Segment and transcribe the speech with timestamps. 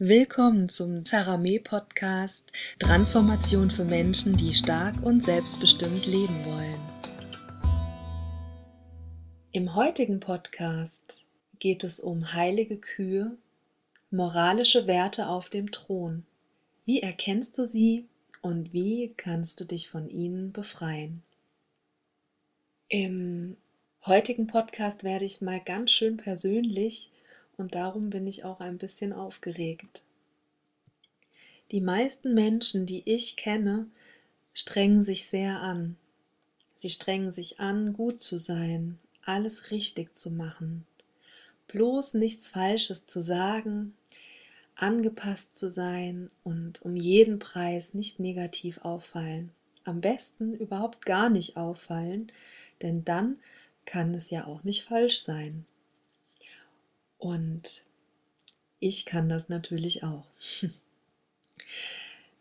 [0.00, 6.80] Willkommen zum Zaramé Podcast Transformation für Menschen, die stark und selbstbestimmt leben wollen.
[9.50, 11.24] Im heutigen Podcast
[11.58, 13.36] geht es um heilige Kühe,
[14.12, 16.24] moralische Werte auf dem Thron.
[16.84, 18.06] Wie erkennst du sie
[18.40, 21.24] und wie kannst du dich von ihnen befreien?
[22.88, 23.56] Im
[24.06, 27.10] heutigen Podcast werde ich mal ganz schön persönlich
[27.58, 30.02] und darum bin ich auch ein bisschen aufgeregt.
[31.70, 33.86] Die meisten Menschen, die ich kenne,
[34.54, 35.96] strengen sich sehr an.
[36.74, 40.86] Sie strengen sich an, gut zu sein, alles richtig zu machen,
[41.66, 43.94] bloß nichts Falsches zu sagen,
[44.76, 49.50] angepasst zu sein und um jeden Preis nicht negativ auffallen.
[49.84, 52.30] Am besten überhaupt gar nicht auffallen,
[52.80, 53.38] denn dann
[53.84, 55.66] kann es ja auch nicht falsch sein.
[57.18, 57.82] Und
[58.80, 60.26] ich kann das natürlich auch.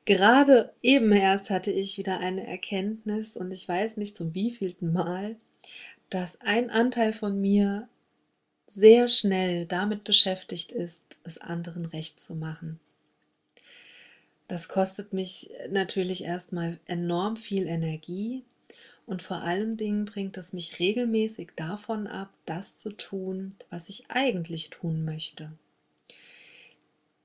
[0.05, 5.35] Gerade eben erst hatte ich wieder eine Erkenntnis und ich weiß nicht zum wievielten Mal,
[6.09, 7.89] dass ein Anteil von mir
[8.67, 12.79] sehr schnell damit beschäftigt ist, es anderen recht zu machen.
[14.47, 18.45] Das kostet mich natürlich erstmal enorm viel Energie
[19.07, 24.11] und vor allen Dingen bringt es mich regelmäßig davon ab, das zu tun, was ich
[24.11, 25.51] eigentlich tun möchte.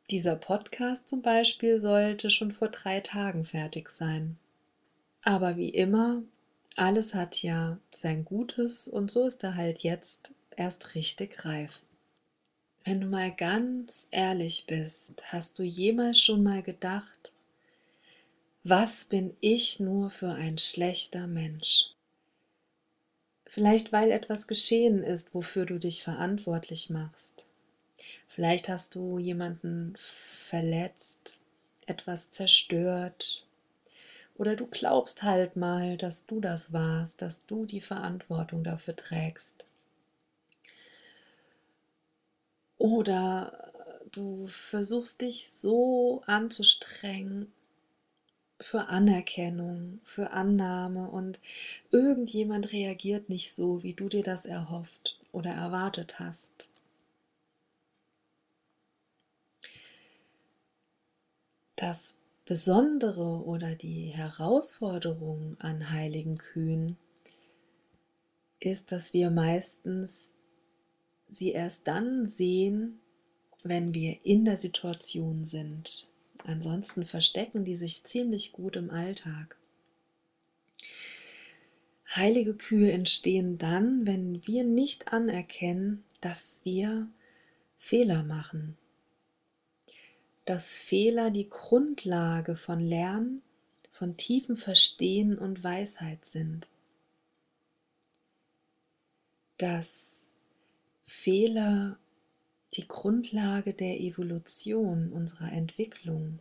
[0.08, 4.38] Dieser Podcast zum Beispiel sollte schon vor drei Tagen fertig sein.
[5.22, 6.22] Aber wie immer,
[6.76, 11.82] alles hat ja sein Gutes und so ist er halt jetzt erst richtig reif.
[12.84, 17.31] Wenn du mal ganz ehrlich bist, hast du jemals schon mal gedacht,
[18.64, 21.86] was bin ich nur für ein schlechter Mensch?
[23.44, 27.48] Vielleicht weil etwas geschehen ist, wofür du dich verantwortlich machst.
[28.28, 31.40] Vielleicht hast du jemanden verletzt,
[31.86, 33.44] etwas zerstört.
[34.36, 39.66] Oder du glaubst halt mal, dass du das warst, dass du die Verantwortung dafür trägst.
[42.78, 43.72] Oder
[44.12, 47.52] du versuchst dich so anzustrengen,
[48.62, 51.38] für Anerkennung, für Annahme und
[51.90, 56.68] irgendjemand reagiert nicht so, wie du dir das erhofft oder erwartet hast.
[61.76, 66.96] Das Besondere oder die Herausforderung an heiligen Kühen
[68.60, 70.32] ist, dass wir meistens
[71.28, 73.00] sie erst dann sehen,
[73.62, 76.11] wenn wir in der Situation sind,
[76.44, 79.56] Ansonsten verstecken die sich ziemlich gut im Alltag.
[82.14, 87.08] Heilige Kühe entstehen dann, wenn wir nicht anerkennen, dass wir
[87.76, 88.76] Fehler machen.
[90.44, 93.42] Dass Fehler die Grundlage von Lernen,
[93.90, 96.68] von tiefem Verstehen und Weisheit sind.
[99.56, 100.26] Dass
[101.02, 101.98] Fehler
[102.74, 106.38] die Grundlage der Evolution unserer Entwicklung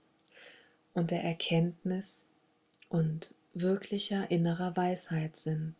[0.93, 2.29] und der Erkenntnis
[2.89, 5.75] und wirklicher innerer Weisheit sind.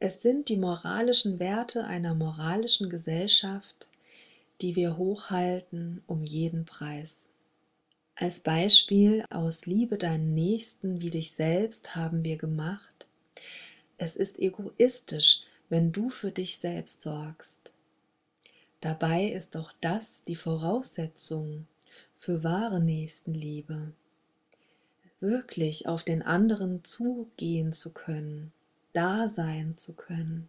[0.00, 3.88] Es sind die moralischen Werte einer moralischen Gesellschaft,
[4.60, 7.24] die wir hochhalten um jeden Preis.
[8.14, 13.06] Als Beispiel aus Liebe deinen Nächsten wie dich selbst haben wir gemacht,
[13.96, 17.72] es ist egoistisch, wenn du für dich selbst sorgst.
[18.80, 21.66] Dabei ist doch das die Voraussetzung
[22.18, 23.92] für wahre Nächstenliebe,
[25.20, 28.52] wirklich auf den anderen zugehen zu können,
[28.92, 30.48] da sein zu können.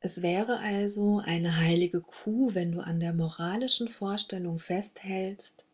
[0.00, 5.64] Es wäre also eine heilige Kuh, wenn du an der moralischen Vorstellung festhältst,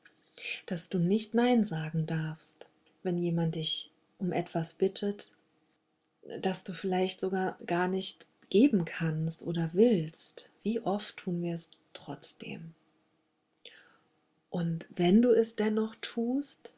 [0.66, 2.66] dass du nicht Nein sagen darfst,
[3.02, 5.32] wenn jemand dich um etwas bittet,
[6.40, 11.70] das du vielleicht sogar gar nicht geben kannst oder willst, wie oft tun wir es
[11.92, 12.74] trotzdem?
[14.50, 16.72] Und wenn du es dennoch tust,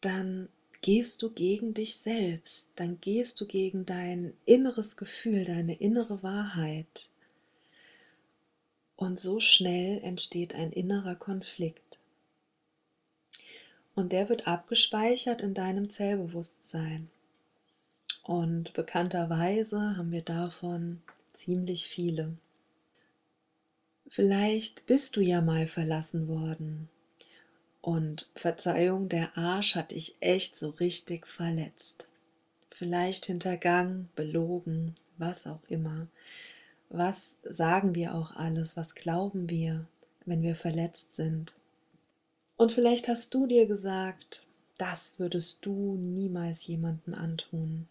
[0.00, 0.48] dann
[0.80, 7.08] gehst du gegen dich selbst, dann gehst du gegen dein inneres Gefühl, deine innere Wahrheit.
[8.94, 11.98] Und so schnell entsteht ein innerer Konflikt.
[13.94, 17.10] Und der wird abgespeichert in deinem Zellbewusstsein.
[18.22, 21.02] Und bekannterweise haben wir davon
[21.32, 22.36] ziemlich viele.
[24.08, 26.88] Vielleicht bist du ja mal verlassen worden.
[27.80, 32.06] Und Verzeihung, der Arsch hat dich echt so richtig verletzt.
[32.70, 36.08] Vielleicht hintergangen, belogen, was auch immer.
[36.88, 38.76] Was sagen wir auch alles?
[38.76, 39.86] Was glauben wir?
[40.26, 41.54] wenn wir verletzt sind.
[42.56, 44.42] Und vielleicht hast du dir gesagt,
[44.76, 47.88] das würdest du niemals jemanden antun.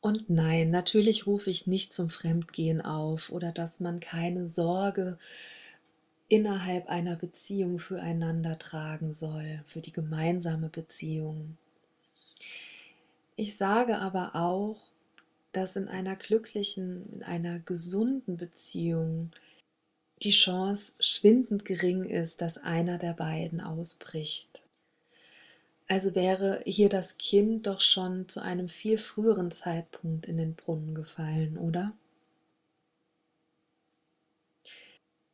[0.00, 5.18] Und nein, natürlich rufe ich nicht zum Fremdgehen auf oder dass man keine Sorge
[6.28, 11.58] innerhalb einer Beziehung füreinander tragen soll, für die gemeinsame Beziehung.
[13.36, 14.80] Ich sage aber auch,
[15.52, 19.32] dass in einer glücklichen, in einer gesunden Beziehung
[20.22, 24.62] die Chance schwindend gering ist, dass einer der beiden ausbricht.
[25.90, 30.94] Also wäre hier das Kind doch schon zu einem viel früheren Zeitpunkt in den Brunnen
[30.94, 31.92] gefallen, oder?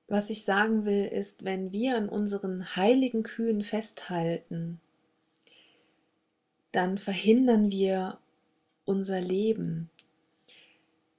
[0.09, 4.81] Was ich sagen will, ist, wenn wir an unseren heiligen Kühen festhalten,
[6.73, 8.17] dann verhindern wir
[8.87, 9.91] unser Leben,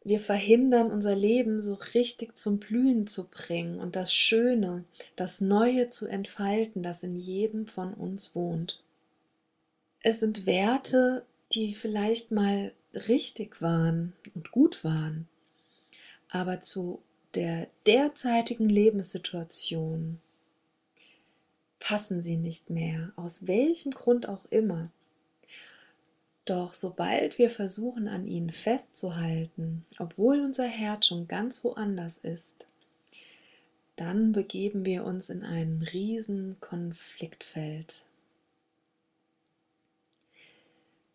[0.03, 4.83] wir verhindern unser Leben so richtig zum Blühen zu bringen und das Schöne,
[5.15, 8.81] das Neue zu entfalten, das in jedem von uns wohnt.
[10.09, 15.27] Es sind Werte, die vielleicht mal richtig waren und gut waren,
[16.29, 17.01] aber zu
[17.33, 20.21] der derzeitigen Lebenssituation
[21.79, 24.91] passen sie nicht mehr, aus welchem Grund auch immer.
[26.45, 32.65] Doch sobald wir versuchen, an ihnen festzuhalten, obwohl unser Herz schon ganz woanders ist,
[33.97, 38.06] dann begeben wir uns in ein riesen Konfliktfeld.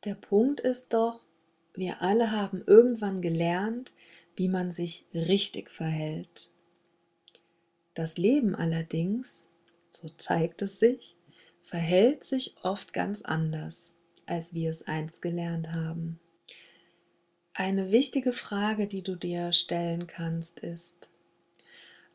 [0.04, 1.20] Der Punkt ist doch,
[1.74, 3.92] wir alle haben irgendwann gelernt,
[4.36, 6.50] wie man sich richtig verhält.
[7.94, 9.48] Das Leben allerdings,
[9.88, 11.16] so zeigt es sich,
[11.62, 13.94] verhält sich oft ganz anders
[14.26, 16.18] als wir es einst gelernt haben.
[17.54, 21.08] Eine wichtige Frage, die du dir stellen kannst, ist,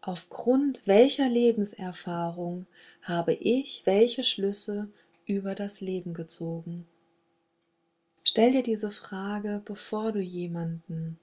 [0.02, 2.66] aufgrund welcher Lebenserfahrung
[3.02, 4.90] habe ich welche Schlüsse
[5.26, 6.88] über das Leben gezogen?
[8.30, 11.18] Stell dir diese Frage, bevor du jemanden,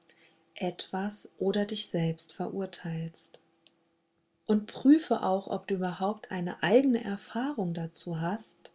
[0.55, 3.39] etwas oder dich selbst verurteilst.
[4.47, 8.71] Und prüfe auch, ob du überhaupt eine eigene Erfahrung dazu hast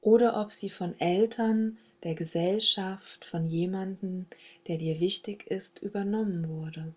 [0.00, 4.26] oder ob sie von Eltern, der Gesellschaft, von jemandem,
[4.68, 6.94] der dir wichtig ist, übernommen wurde.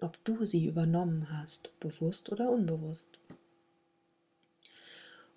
[0.00, 3.16] Ob du sie übernommen hast, bewusst oder unbewusst.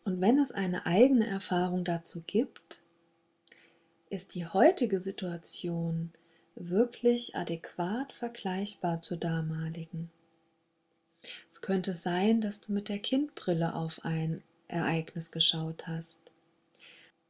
[0.03, 2.82] Und wenn es eine eigene Erfahrung dazu gibt,
[4.13, 6.11] ist die heutige Situation
[6.55, 10.11] wirklich adäquat vergleichbar zur damaligen.
[11.49, 16.19] Es könnte sein, dass du mit der Kindbrille auf ein Ereignis geschaut hast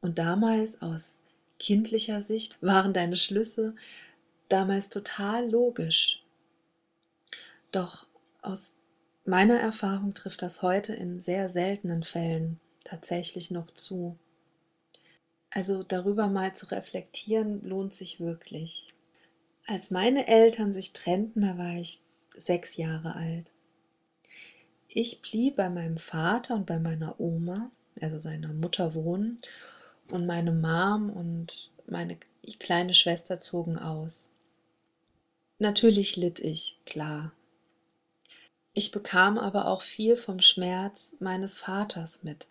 [0.02, 1.20] und damals aus
[1.58, 3.74] kindlicher Sicht waren deine Schlüsse
[4.50, 6.22] damals total logisch.
[7.72, 8.06] Doch
[8.42, 8.74] aus
[9.24, 14.18] meiner Erfahrung trifft das heute in sehr seltenen Fällen tatsächlich noch zu.
[15.54, 18.92] Also darüber mal zu reflektieren lohnt sich wirklich.
[19.66, 22.00] Als meine Eltern sich trennten, da war ich
[22.36, 23.52] sechs Jahre alt.
[24.88, 27.70] Ich blieb bei meinem Vater und bei meiner Oma,
[28.00, 29.38] also seiner Mutter, wohnen
[30.08, 32.18] und meine Mom und meine
[32.58, 34.28] kleine Schwester zogen aus.
[35.60, 37.30] Natürlich litt ich, klar.
[38.72, 42.48] Ich bekam aber auch viel vom Schmerz meines Vaters mit.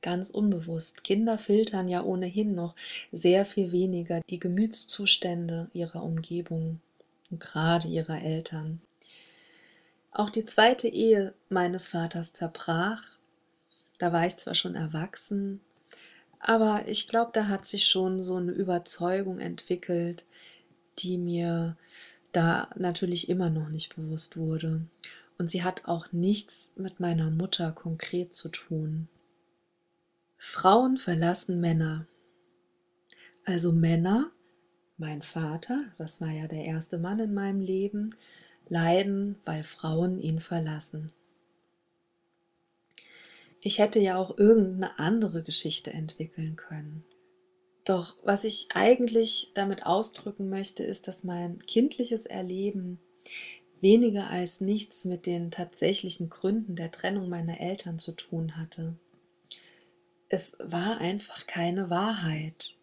[0.00, 1.02] Ganz unbewusst.
[1.02, 2.74] Kinder filtern ja ohnehin noch
[3.10, 6.80] sehr viel weniger die Gemütszustände ihrer Umgebung
[7.30, 8.80] und gerade ihrer Eltern.
[10.12, 13.02] Auch die zweite Ehe meines Vaters zerbrach.
[13.98, 15.60] Da war ich zwar schon erwachsen,
[16.40, 20.24] aber ich glaube, da hat sich schon so eine Überzeugung entwickelt,
[20.98, 21.76] die mir
[22.32, 24.82] da natürlich immer noch nicht bewusst wurde.
[25.38, 29.08] Und sie hat auch nichts mit meiner Mutter konkret zu tun.
[30.40, 32.06] Frauen verlassen Männer.
[33.44, 34.30] Also Männer,
[34.96, 38.14] mein Vater, das war ja der erste Mann in meinem Leben,
[38.68, 41.10] leiden, weil Frauen ihn verlassen.
[43.60, 47.04] Ich hätte ja auch irgendeine andere Geschichte entwickeln können.
[47.84, 53.00] Doch was ich eigentlich damit ausdrücken möchte, ist, dass mein kindliches Erleben
[53.80, 58.96] weniger als nichts mit den tatsächlichen Gründen der Trennung meiner Eltern zu tun hatte.
[60.30, 62.76] Es war einfach keine Wahrheit,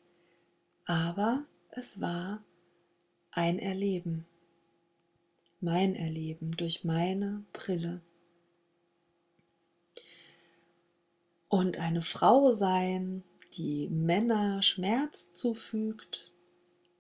[0.86, 2.44] aber es war
[3.30, 4.25] ein Erleben,
[5.60, 8.02] mein Erleben durch meine Brille.
[11.48, 13.24] Und eine Frau sein,
[13.54, 16.32] die Männer Schmerz zufügt,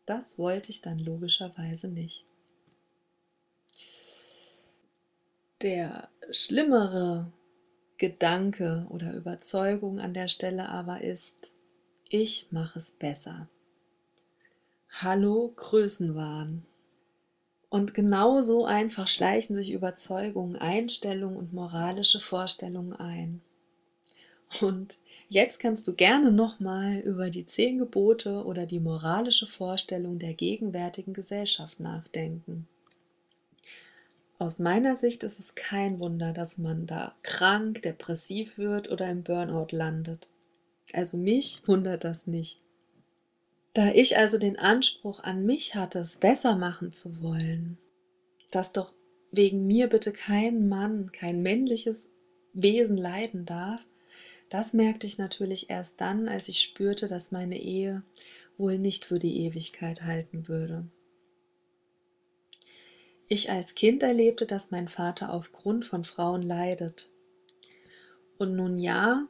[0.05, 2.25] das wollte ich dann logischerweise nicht.
[5.61, 7.31] Der schlimmere
[7.97, 11.51] Gedanke oder Überzeugung an der Stelle aber ist,
[12.09, 13.47] ich mache es besser.
[14.89, 16.65] Hallo Größenwahn.
[17.69, 23.41] Und genau so einfach schleichen sich Überzeugungen, Einstellungen und moralische Vorstellungen ein.
[24.61, 24.95] Und
[25.29, 31.13] jetzt kannst du gerne nochmal über die zehn Gebote oder die moralische Vorstellung der gegenwärtigen
[31.13, 32.67] Gesellschaft nachdenken.
[34.37, 39.23] Aus meiner Sicht ist es kein Wunder, dass man da krank, depressiv wird oder im
[39.23, 40.29] Burnout landet.
[40.93, 42.61] Also mich wundert das nicht.
[43.73, 47.77] Da ich also den Anspruch an mich hatte, es besser machen zu wollen,
[48.51, 48.93] dass doch
[49.31, 52.07] wegen mir bitte kein Mann, kein männliches
[52.53, 53.81] Wesen leiden darf,
[54.49, 58.03] das merkte ich natürlich erst dann, als ich spürte, dass meine Ehe
[58.57, 60.85] wohl nicht für die Ewigkeit halten würde.
[63.27, 67.09] Ich als Kind erlebte, dass mein Vater aufgrund von Frauen leidet.
[68.37, 69.27] Und nun ja,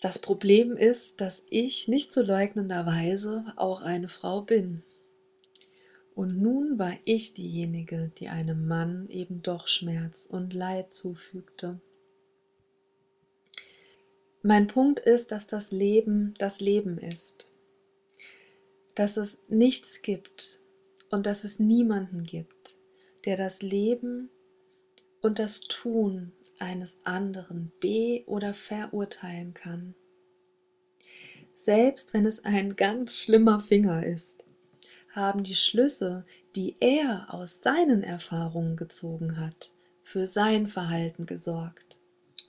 [0.00, 4.82] das Problem ist, dass ich nicht zu leugnenderweise auch eine Frau bin.
[6.14, 11.80] Und nun war ich diejenige, die einem Mann eben doch Schmerz und Leid zufügte.
[14.42, 17.50] Mein Punkt ist, dass das Leben das Leben ist,
[18.94, 20.59] dass es nichts gibt,
[21.10, 22.78] und dass es niemanden gibt,
[23.24, 24.30] der das Leben
[25.20, 29.94] und das Tun eines anderen be- oder verurteilen kann.
[31.56, 34.46] Selbst wenn es ein ganz schlimmer Finger ist,
[35.10, 36.24] haben die Schlüsse,
[36.54, 39.70] die er aus seinen Erfahrungen gezogen hat,
[40.02, 41.98] für sein Verhalten gesorgt.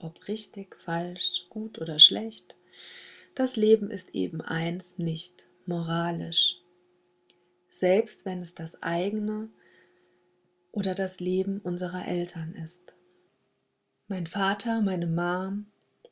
[0.00, 2.56] Ob richtig, falsch, gut oder schlecht,
[3.34, 6.61] das Leben ist eben eins nicht moralisch
[7.72, 9.48] selbst wenn es das eigene
[10.72, 12.94] oder das Leben unserer Eltern ist.
[14.08, 15.66] Mein Vater, meine Mom,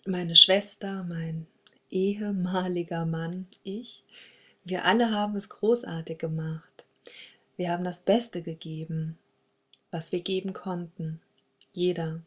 [0.06, 1.46] meine Schwester, mein
[1.90, 4.04] ehemaliger Mann, ich,
[4.64, 6.84] wir alle haben es großartig gemacht.
[7.58, 9.18] Wir haben das Beste gegeben,
[9.90, 11.20] was wir geben konnten.
[11.72, 12.22] Jeder.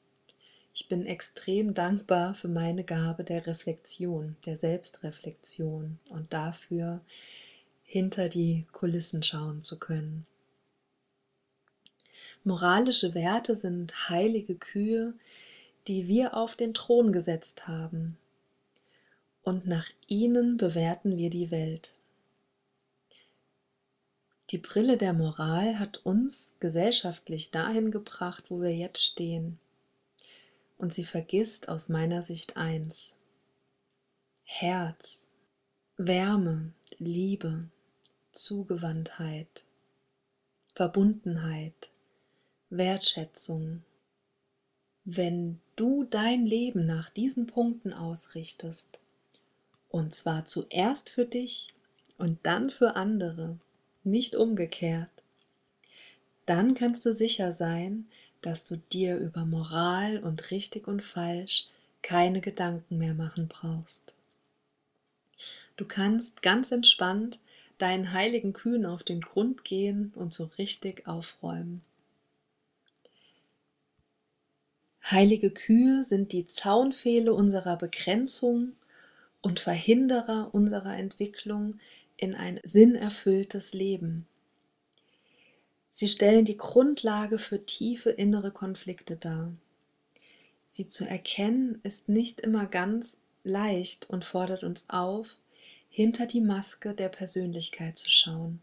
[0.75, 7.01] Ich bin extrem dankbar für meine Gabe der Reflexion, der Selbstreflexion und dafür,
[7.93, 10.25] hinter die Kulissen schauen zu können.
[12.43, 15.13] Moralische Werte sind heilige Kühe,
[15.87, 18.17] die wir auf den Thron gesetzt haben,
[19.43, 21.93] und nach ihnen bewerten wir die Welt.
[24.49, 29.59] Die Brille der Moral hat uns gesellschaftlich dahin gebracht, wo wir jetzt stehen.
[30.79, 33.13] Und sie vergisst aus meiner Sicht eins.
[34.45, 35.27] Herz,
[35.97, 37.69] Wärme, Liebe,
[38.33, 39.63] Zugewandtheit,
[40.73, 41.91] Verbundenheit,
[42.71, 43.83] Wertschätzung.
[45.05, 48.97] Wenn du dein Leben nach diesen Punkten ausrichtest,
[49.89, 51.75] und zwar zuerst für dich
[52.17, 53.59] und dann für andere,
[54.03, 55.11] nicht umgekehrt,
[56.47, 58.07] dann kannst du sicher sein,
[58.41, 61.67] dass du dir über Moral und richtig und falsch
[62.01, 64.15] keine Gedanken mehr machen brauchst.
[65.77, 67.37] Du kannst ganz entspannt
[67.83, 71.81] deinen heiligen Kühen auf den Grund gehen und so richtig aufräumen.
[75.03, 78.71] Heilige Kühe sind die Zaunpfähle unserer Begrenzung
[79.41, 81.77] und Verhinderer unserer Entwicklung
[82.15, 84.27] in ein sinnerfülltes Leben.
[85.91, 89.51] Sie stellen die Grundlage für tiefe innere Konflikte dar.
[90.69, 95.37] Sie zu erkennen ist nicht immer ganz leicht und fordert uns auf,
[95.93, 98.59] hinter die Maske der Persönlichkeit zu schauen.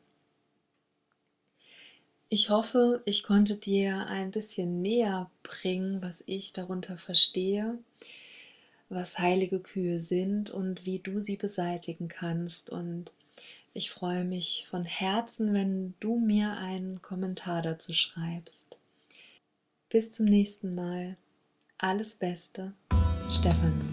[2.29, 7.79] Ich hoffe, ich konnte dir ein bisschen näher bringen, was ich darunter verstehe,
[8.89, 12.69] was heilige Kühe sind und wie du sie beseitigen kannst.
[12.69, 13.13] Und
[13.75, 18.77] ich freue mich von Herzen, wenn du mir einen Kommentar dazu schreibst.
[19.89, 21.15] Bis zum nächsten Mal.
[21.79, 22.73] Alles Beste,
[23.31, 23.90] Stefanie.